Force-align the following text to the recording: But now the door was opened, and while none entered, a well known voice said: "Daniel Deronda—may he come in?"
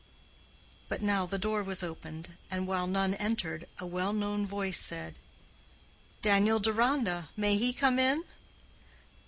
But 0.89 1.03
now 1.03 1.27
the 1.27 1.37
door 1.37 1.61
was 1.61 1.83
opened, 1.83 2.31
and 2.49 2.65
while 2.65 2.87
none 2.87 3.13
entered, 3.13 3.67
a 3.77 3.85
well 3.85 4.13
known 4.13 4.47
voice 4.47 4.79
said: 4.79 5.19
"Daniel 6.23 6.59
Deronda—may 6.59 7.55
he 7.57 7.71
come 7.71 7.99
in?" 7.99 8.23